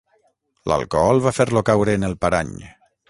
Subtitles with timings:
[0.71, 2.51] L'alcohol va fer-lo caure en el parany.